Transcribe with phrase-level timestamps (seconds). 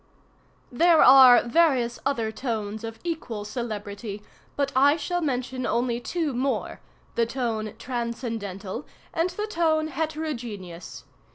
[0.71, 4.23] "There are various other tones of equal celebrity,
[4.55, 11.03] but I shall mention only two more—the tone transcendental and the tone heterogeneous.